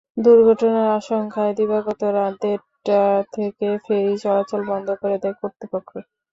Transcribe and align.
দুর্ঘটনার 0.17 0.87
আশঙ্কায় 0.99 1.53
দিবাগত 1.57 2.01
রাত 2.15 2.33
দেড়টা 2.41 3.01
থেকে 3.35 3.67
ফেরি 3.85 4.13
চলাচল 4.23 4.61
বন্ধ 4.71 4.87
করে 5.01 5.17
দেয় 5.21 5.35
কর্তৃপক্ষ। 5.39 5.91